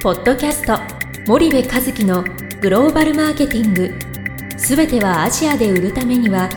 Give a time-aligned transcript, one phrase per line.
[0.00, 0.78] ポッドキャスト
[1.26, 2.22] 森部和樹の
[2.60, 3.92] グローバルマーケティング。
[4.56, 6.48] すべてはアジアで売るためには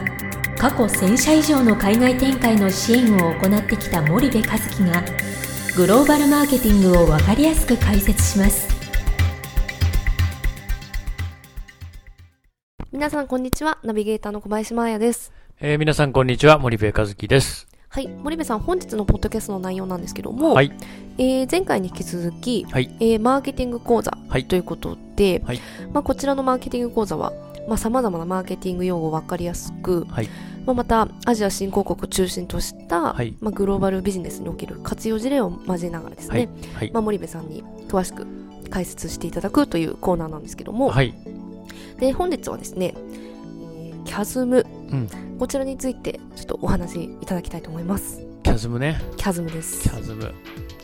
[0.60, 5.04] 過去1000社以上の海外展開の支援を行ってきた森部和樹が
[5.76, 8.70] グローバルマーケティングを分かりやすく解説します。
[12.92, 13.80] 皆さんこんにちは。
[13.82, 15.34] ナビゲーターの小林真彩です。
[15.60, 16.60] えー、皆さんこんにちは。
[16.60, 18.08] 森部和樹ですはい。
[18.08, 20.72] 森部さん本日のポッドキャストの内容なんですけども、はい。
[21.18, 22.90] えー前回に引き続き、はい。
[23.02, 24.46] えーマーケティング講座はい。
[24.46, 25.60] ということで、はい。
[25.92, 27.34] まあ、こちらのマーケティング講座は
[27.76, 30.30] さまざ、まなマーケティング用語を分かりやすく、はい。
[30.66, 33.36] まあ、またアジア新興国を中心とした、はい。
[33.42, 36.48] まあ、グローバルビジネスにおける活用事例を交えながらですね、はい。
[36.76, 36.92] はい。
[36.94, 38.26] まあ、森部さんに詳しく
[38.70, 41.14] 解説していただくというコーナーなんですけども、はい。
[42.00, 43.31] で本日はですね、えー、
[44.06, 45.08] キャズム、うん。
[45.40, 48.26] こちらについてちょっとお話しいただきたいと思います。
[48.44, 49.02] キャズムね。
[49.18, 49.84] キャズムです。
[49.84, 50.34] キャズム。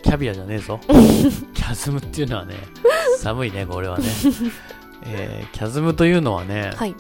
[0.04, 0.80] キャビアじゃねえぞ。
[0.88, 2.56] キャズムっていうのはね
[3.20, 4.06] 寒いねこれはね。
[5.06, 6.96] えー、キャズムというのはね、はい。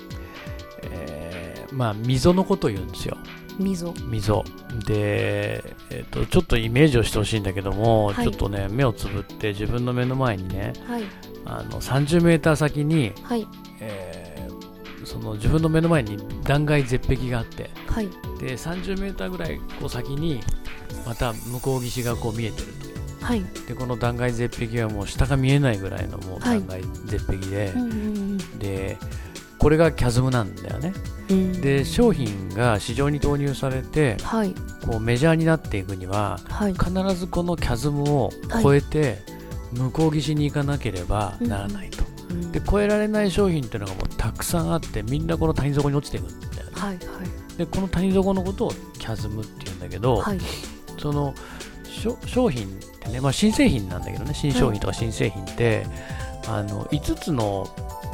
[0.83, 3.17] えーまあ溝のことを言うんですよ。
[3.59, 3.93] 溝。
[4.09, 4.43] 溝。
[4.85, 8.25] で、えー、とちょっとイメージをしてほしいんだけども、はい。
[8.25, 11.03] ちょっとね目をつぶって自分の目の前にねはい。
[11.45, 13.47] あの30メーター先に、はい。
[13.79, 14.27] えー
[15.08, 18.08] その自分の目の前に断崖絶壁があってはい。
[18.39, 20.41] で30メーターぐらいこう先に
[21.05, 22.67] また向こう岸がこう見えてる
[23.19, 23.25] と。
[23.25, 23.44] はい。
[23.67, 26.59] でこの断崖絶壁はもう下が見えないぐらいのもうはい。
[26.59, 28.97] 断崖絶壁で、うんうんで
[29.59, 30.94] これがキャズムなんだよね。
[31.30, 31.61] うん。
[31.61, 34.53] で商品が市場に投入されてはい。
[34.86, 36.73] こうメジャーになっていくにははい。
[36.73, 39.19] 必ずこのキャズムを越えて
[39.71, 41.89] 向こう岸に行かなければならない
[42.52, 46.97] で越えられない商品っていうのがもうたくさんあってみんなこの谷底に落ちていくんだよねはい
[47.57, 50.39] でこの谷底のことをキャズムっていうんだけど、はい。
[50.99, 51.33] その
[52.25, 52.69] 商品っ
[53.02, 54.33] てね、まあ、新製品なんだけどね。
[54.33, 55.85] 新商品とか新製品って、
[56.47, 57.67] あの5つの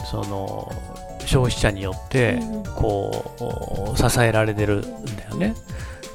[0.09, 0.71] その
[1.25, 2.39] 消費者によって
[2.75, 5.55] こう支えられてるんだよね。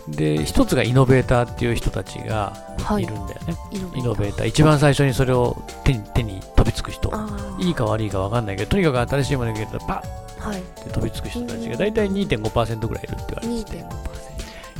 [0.09, 3.03] で一つがイノベーターっていう人たちがはい。
[3.03, 4.47] いるんだよね、イノイノベーター。
[4.47, 6.41] 一番最初にそれを手に手に
[6.89, 7.13] く人。
[7.59, 10.03] いいか悪いか分かんないけどとにかく新しいものが出るとパ
[10.39, 10.49] ッ。
[10.49, 10.63] はい。
[10.83, 14.09] て飛びつく人たちが大体2.5%ぐらいいるって言われてて2.5%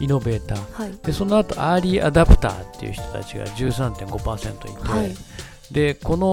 [0.01, 0.83] イノベーター。
[0.83, 0.93] はい。
[1.03, 5.15] でその後アーリーアダプターっていう人たちが13.5%いて、はい。
[5.73, 6.27] でこの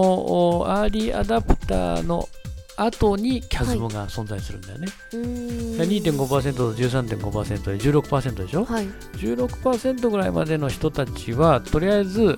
[0.59, 2.29] おアーリーアダプターの
[2.77, 5.77] 後にキャズムが存在するんだよね、うーん。
[5.77, 8.87] で2.5%と13.5%で16%でしょ、はい。
[9.13, 12.37] 16%ぐらいまでの人たちはとりあえず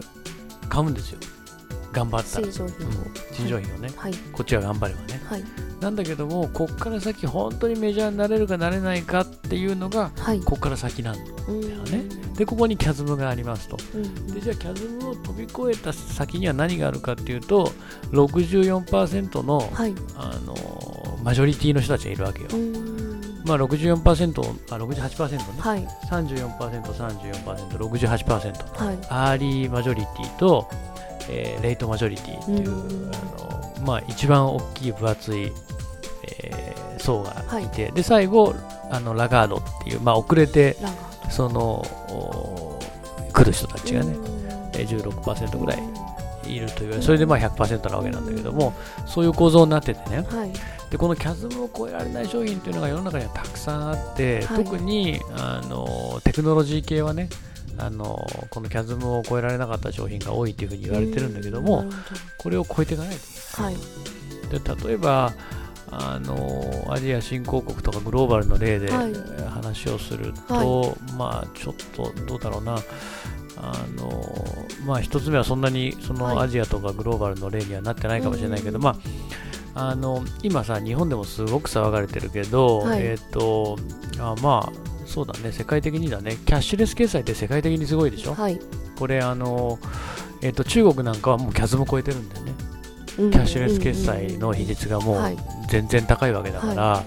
[0.69, 1.19] 買うんですよ
[1.97, 2.40] 頑張った。
[2.40, 2.90] ら、新商品を。
[2.90, 2.96] うん。
[3.34, 4.13] 新商品をね、はい。
[4.31, 5.22] こっちは頑張ればね。
[5.30, 5.44] はい。
[5.81, 10.40] なんだけどもこっから先本当にメジャーになれるかなれないかっていうのがはい。
[10.40, 11.62] こっから先なんだうん。
[11.62, 12.03] よね
[12.36, 13.78] でここにキャズムがありますと。
[13.94, 14.28] うん。
[14.34, 17.72] でじゃあキャズムを飛び越えた先には何があるかっていうと
[18.12, 19.94] 64%の、はい。
[20.16, 20.56] あの
[21.24, 22.50] マジョリティの人たちがいるわけよ、
[23.46, 24.41] まあ64%
[24.74, 25.86] あ68%ね、はい。
[26.09, 28.97] 34%34%68% はい。
[29.09, 30.68] アーリーマジョリティと、
[31.29, 33.11] えーレイトマジョリティっていううん。
[33.13, 33.17] あ
[33.79, 35.51] の、まあ、一番大きい分厚い、
[36.41, 38.55] えー層がいて、で最後
[38.89, 40.75] あのラガードっていう、まあ、遅れて
[41.29, 42.79] そのお
[43.31, 44.15] 来る人たちがね、
[44.73, 45.79] えー16%ぐらい
[46.47, 48.73] いるというそれでまあ100%なわけなんだけども
[49.05, 50.25] そういう構造になっててね。
[50.29, 50.51] はい。
[50.89, 54.63] でこのキャズムを超えられない商品っていうのが世の中にはたくさんあって、はい。
[54.63, 57.29] 特にあのテクノロジー系はね
[57.77, 61.85] あのこのキャズムを超えられなかった商品が多いっていうふうに言われてるんだけども
[62.38, 63.15] これを超えていかない
[63.55, 63.63] と。
[63.63, 63.75] はい
[64.49, 65.33] で例えば
[65.89, 69.13] あのアジア新興国とかグローバルの例ではい。
[69.49, 72.77] 話をすると、はまあちょっとどうだろうな。
[73.59, 74.23] あの
[74.85, 76.35] まあ一つ目はそんなにそはい。
[76.35, 78.97] のアジアとかグローバルの例にはなってないかもしれないけど、うんま
[79.75, 83.01] ああの今さ日本でもすごく騒がれてるけど、はい。
[83.01, 83.77] えっ、と
[84.19, 86.38] あまあそうだね世界的にだね。
[86.45, 88.59] キャッシュレス決済って世界的にすごいでしょ、はい。
[89.00, 89.80] これあの
[90.42, 92.54] えっ、と中国なんかはもうキャズム超えてるんだよね。
[93.07, 95.38] キキャッシュレス決済の比率がもうはい。
[95.69, 97.04] 全然高いわけだから、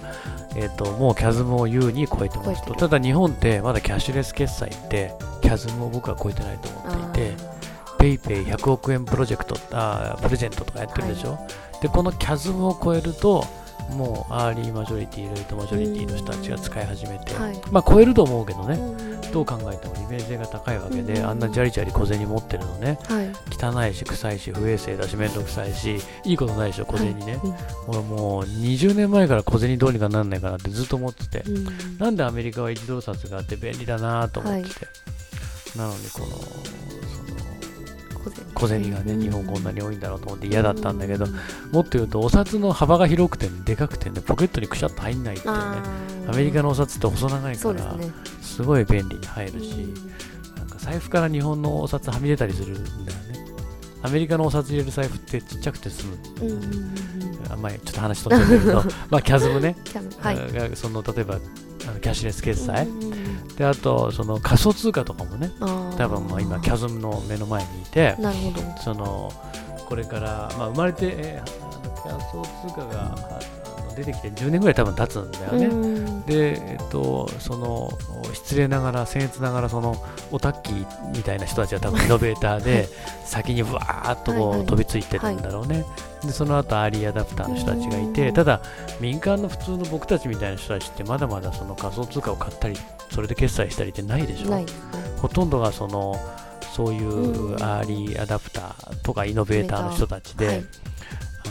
[0.55, 2.73] えっともうキャズムを優に超えてますと。
[2.75, 7.51] ただ日本ってまだキャッシュレス決済ってキャズムを僕は超えてないと思っていて
[7.99, 11.37] PayPay 100億円プロジェクトあープレゼントとかやってるでしょ、
[11.81, 13.45] でこのキャズムを超えると
[13.89, 17.61] もうアーリーマジョリティレイトマジョリティの人たちが使い始めて、はい。
[17.71, 21.25] まあ超えると思うけどね、うんどう考えても利便性が高いわけで、うん。
[21.25, 22.99] あんなジャリジャリ小銭持ってるのね。
[23.03, 23.31] はい。
[23.49, 27.55] 汚いし臭いし不衛生だし面倒くさいしいいことないでしょ小銭ね、うん
[27.87, 34.87] 俺もう20年前から小銭どうにかなんないかなってずっと思ってて、うんなんでアメリカは一動札があって便利だなと思ってて、
[35.77, 36.27] なのにこの
[38.53, 38.91] 小銭。
[38.91, 41.31] がね日本こんなに多いんだろうと思って嫌だったんだけどうん
[41.71, 45.61] もっと言うとお札の幅が広くてでかくてねポケットにくしゃっと入んないっていうね
[46.27, 48.11] アメリカのお札って細長いからね。
[48.41, 49.93] すごい便利に入るし
[50.57, 53.31] なんか財布から日本のお札はみ出たりするんだよね。
[54.03, 56.17] アメリカのお札入れる財布ってちっちゃくて済む。
[56.41, 59.75] うんうんあんまりちょっと話飛んじゃったけど まあキャズムね、
[60.19, 60.37] はい。
[60.53, 61.37] がその例えばあ
[61.91, 63.20] のキャッシュレス決済、うんうんうん
[63.61, 65.51] であとその仮想通貨とかもね
[65.95, 68.61] 多分もう今キャズムの目の前にいてなるほど。
[68.81, 69.31] その
[69.87, 71.71] これから、まあ、生まれて、えー
[72.01, 73.15] 仮想通貨が
[73.95, 76.25] 出てきて10年ぐらい多分経つんだよね、うん。
[76.25, 77.91] で、えっと、その
[78.33, 79.95] 失礼ながら僭越ながらその
[80.31, 82.87] オタッキーみたいな人たちは多分イノベーターで
[83.25, 85.85] 先にわーっとこう飛びついてるんだろうね、
[86.23, 88.61] でその後アーリーアダプターの人たちがいてただ
[88.99, 92.75] 民間の普通の僕たちみたいな人たちってまだまだその仮想通貨を買ったり
[93.09, 94.65] それで決済したりってないでしょ。
[95.21, 96.15] ほとんどがその
[96.73, 97.63] そういううん。
[97.63, 100.63] アーリーアダプターとかイノベーターの人たちで、はい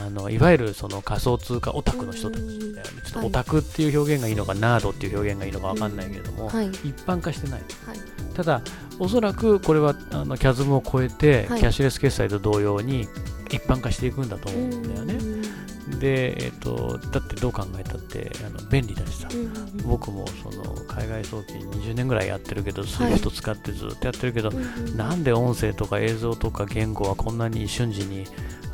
[0.06, 6.68] あのいわゆるその仮想通貨オタクの人たちだよねちょっとオタクっていう表現がいいのか、ナードっていう表現がいいのかわかんないけれども、はい。
[6.68, 7.60] 一般化してない。
[7.60, 7.98] はい。
[8.34, 8.62] ただ
[8.98, 13.08] おそらくこれはあのキャズムを超えて、はいキャッシュレス決済と同様に
[13.50, 15.14] 一般化していくんだと思うんだよね、
[16.00, 19.50] で、えっとだってどう考えたってあの便利だしさ、うんうん
[19.84, 28.26] 僕もその海外送金20年ぐらいやってるけど、そういう人使ってずっとやってるけど、うんなんで音声とか映像とか言語はこんなに瞬時に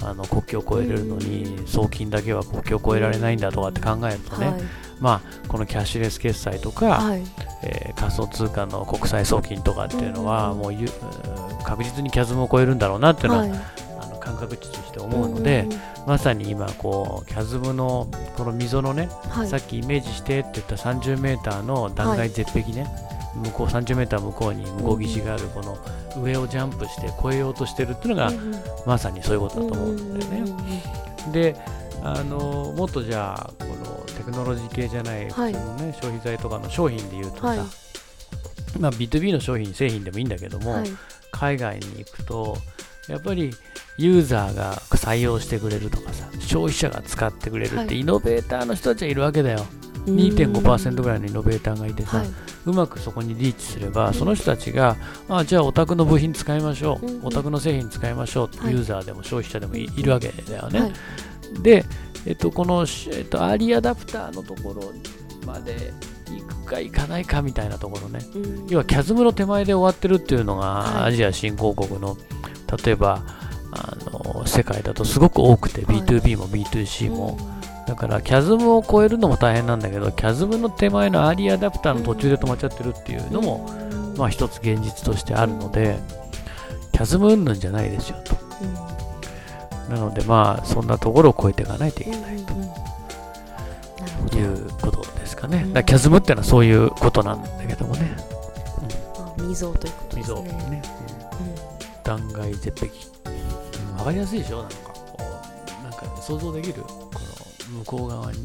[0.02, 4.62] あの国境を越えれるのに、送金だけは国境を越えられないんだとかって考えるとね、はい。
[5.00, 7.22] まあ、このキャッシュレス決済とか、はい。
[7.62, 10.72] えー仮想通貨の国際送金とかっていうのは、うんもう
[11.64, 13.85] 確実にキャズムを超えるんだろうなっていうのは、はい
[14.26, 15.66] 感覚値として思うので、
[16.06, 19.48] まさに今こうキャズムのこの溝のね、はい。
[19.48, 22.86] さっきイメージしてって言った 30m の断崖絶壁ね、
[23.36, 25.78] 向こう 30m 向こうに向こう岸があるこの
[26.20, 28.32] 上をジャンプして越えようとしてるっていうのが、
[28.84, 30.52] まさにそういうことだと思うんだよね。
[31.32, 31.56] で
[32.02, 35.52] あのもっとじゃあこのテクノロジー系じゃない普はい。
[35.54, 37.58] 通のね、消費財とかの商品で言うとさ、はい。
[38.78, 40.90] まあ、B2B の商品製品でもいいんだけども、はい。
[41.32, 42.56] 海外に行くと
[43.08, 43.52] やっぱり
[43.98, 48.00] ユーザーが採用してくれるとかさ消費者が使ってくれるって、はい。
[48.00, 49.66] イノベーターの人たちはいるわけだよ。
[50.06, 52.28] 2.5%ぐらいのイノベーターがいてさ、はい。
[52.66, 54.96] うまくそこにリーチすればその人たちが
[55.28, 57.26] あじゃあお宅の部品使いましょう、うんうん。
[57.26, 58.70] お宅の製品使いましょう。
[58.70, 60.92] ユーザーでも消費者でもいいるわけだよね、はい。
[61.62, 61.84] で、
[62.26, 64.92] えっと、この、しえっと、アーリーアダプターのところ
[65.46, 65.92] まで
[66.28, 68.20] 行くか行かないかみたいなところね。
[68.34, 68.66] うん。
[68.68, 71.12] 要はキャズムの手前で終わってるっていうのが、はい。
[71.12, 72.16] アジア新興国の
[72.84, 73.22] 例えば
[73.76, 76.02] あの世界だとすごく多くて、はい。
[76.02, 77.38] B2B も B2C も、
[77.86, 83.70] だからキャズムを超えるのも大変なんだけどキャズムの手前のアーリーアダプターの途中で止まっちゃってるっていうのも、
[84.16, 85.98] まあ一つ現実としてあるので
[86.92, 88.36] キャズム云々じゃないですよと。
[89.88, 89.94] うん。
[89.94, 92.54] なのでまあそんなところを超えていかないといけないと。
[94.36, 95.72] いうことですかね、うん。
[95.72, 98.16] だからキャズムってのはそういうことなんだけどもね。
[99.18, 100.52] まあ溝ということです溝ね。
[100.70, 100.82] ね、
[101.40, 102.02] うん。
[102.02, 102.90] 断崖絶壁、
[104.06, 104.62] かりやすいでしょ？
[104.62, 106.82] なんかこうなんか想像できる？
[106.82, 107.10] こ
[107.72, 108.38] の向こう側に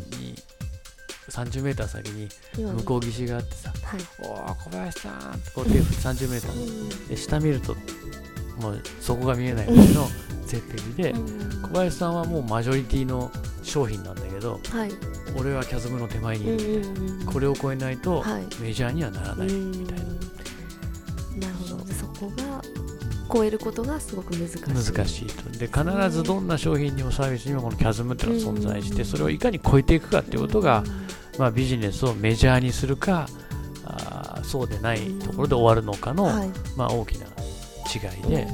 [1.30, 2.28] 30メーター先に
[2.58, 5.94] 向こう岸があってさはい「おー小林さん」ってこう手振って
[6.26, 7.08] 30メーター。
[7.10, 7.76] で下見ると
[8.60, 10.08] もうそこが見えないぐらいの
[10.46, 11.62] 絶壁でうん。
[11.62, 13.32] 小林さんはもうマジョリティの
[13.64, 14.92] 商品なんだけどはい。
[15.38, 18.44] 俺はキャズムの手前にいるみたいな、これを超えないとはい。
[18.60, 20.08] メジャーにはならないみたいな、う
[21.38, 21.40] ん。
[21.40, 21.86] なるほど。
[21.86, 22.61] でそこが
[23.32, 24.60] 超えることがすごく難しい。
[24.94, 25.50] 難しいと。
[25.58, 29.06] で必ずどんな商品にもサービスにもこのキャズムっていうのは存在してうん。
[29.06, 30.84] それをいかに超えていくかっていうことが、
[31.38, 33.28] まあ、ビジネスをメジャーにするか
[33.86, 36.50] あーそうでないところで終わるのかの、はい。
[36.76, 37.26] まあ、大きな
[37.94, 38.48] 違いで、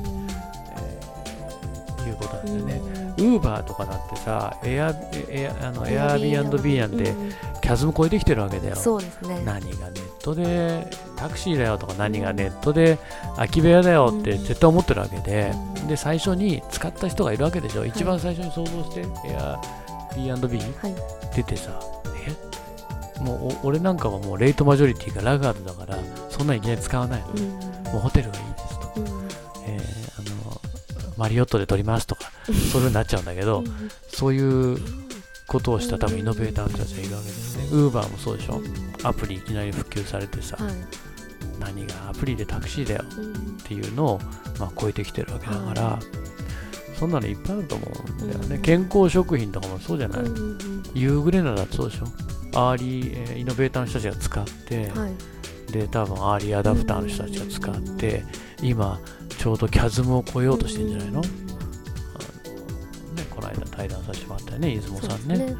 [2.17, 2.81] ことなんですよね。
[3.17, 4.93] ウーバーとかだってさ、エア
[5.29, 7.15] エアあの Airbnb なんで、
[7.61, 8.75] キャズム超えてきてるわけだよ。
[8.75, 9.41] そうですね。
[9.45, 12.97] 何がネットでタクシーだよとか何がネットで
[13.35, 14.45] 空き部屋だよってうん。
[14.45, 15.87] 絶対思ってるわけで、うん。
[15.87, 19.59] で最初に使った人がいるわけでしょ、一番最初に想像してエア
[20.15, 21.35] B&B はい。
[21.35, 21.79] 出てさ
[22.25, 22.57] え？
[23.21, 25.97] もうお俺なんかはもうレイトマジョリティがラガードだから
[26.29, 27.49] そんなんいきなり使わないの、うん。
[27.93, 28.43] もうホテルがいい
[31.17, 33.67] マリオットで撮りますとかそういう風になっちゃうんだけど、うん
[34.09, 34.77] そういう
[35.47, 37.69] ことをした多分イノベーターの人たちがいるわけですね。
[37.71, 38.61] Uber もそうでしょ。
[39.03, 40.73] アプリいきなり普及されてさ、はい
[41.59, 44.19] 何がアプリでタクシーだようんっていうのを、
[44.59, 45.99] まあ、超えてきてるわけだから、は
[46.99, 47.85] そんなのいっぱいあると思
[48.19, 48.55] うんだよね。
[48.57, 50.57] うん健康食品とかもそうじゃない、うんうん
[50.93, 52.05] ユーグレナだってそうでしょ。
[52.55, 55.13] アーリー、えーイノベーターの人たちが使って、うんはい
[55.71, 58.25] で、多分アーリーアダプターの人たちが使って、
[58.61, 58.99] 今、
[59.37, 61.29] ちょうどキャズムを超えようとしてんじゃないの,、あの
[63.13, 65.17] ねこの間対談させてもらったよね出雲さんね。
[65.17, 65.55] そうです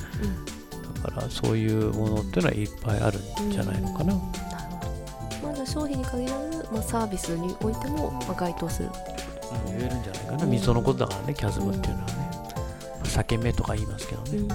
[1.03, 4.31] だからそういうものっていうのはいっぱいあるんじゃないのかな、うん。
[4.31, 4.63] なる
[5.41, 5.48] ほど。
[5.50, 8.89] まず商品に限らず、まあ、サービスにおいても、まあ、該当する。
[8.89, 8.93] うん
[9.67, 10.46] 言えるんじゃないかな。
[10.46, 12.13] 溝のことだからねキャズムっていうのはね、
[13.03, 14.48] 裂け目とか言いますけどね、うん。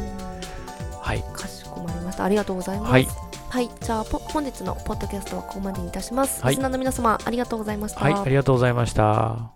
[1.00, 1.24] はい。
[1.32, 2.24] かしこまりました。
[2.24, 2.90] ありがとうございます。
[2.90, 3.08] はい
[3.52, 6.52] はい、じゃあぽ本日のポッドキャストはここまでにいたします、はい。
[6.52, 9.52] リスナーの皆様ありがとうございました、はいありがとうございました。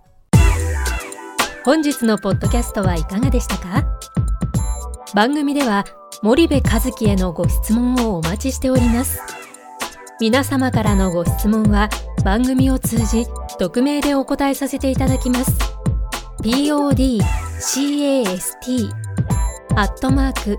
[1.64, 3.86] 本日のポッドキャストはいかがでしたか？
[5.14, 5.86] 番組では
[6.22, 9.18] 森部和樹へのご質問をお待ちしております。
[10.20, 11.88] 皆様からのご質問は
[12.22, 13.24] 番組を通じ
[13.58, 15.52] 匿名でお答えさせていただきます。
[16.42, 18.90] podcast
[19.74, 20.58] アットマーク